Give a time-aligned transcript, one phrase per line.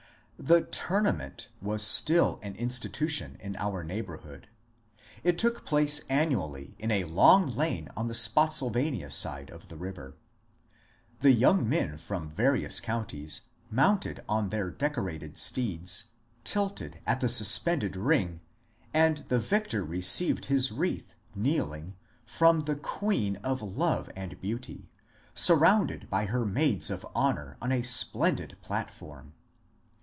[0.43, 4.47] The Tournament was still an institution in our neighbour hood.
[5.23, 9.77] It took place annually in a long lane on the Spottsyl vania side of the
[9.77, 10.15] river.
[11.19, 16.05] The young men from various counties, mounted on their decorated steeds,
[16.43, 18.39] tilted at the suspended ring,
[18.95, 21.95] and the victor received his wreath, kneeling,
[22.25, 24.89] from the Queen of Love and Beauty,
[25.35, 29.33] surrounded by her maids of honour on a splendid platform.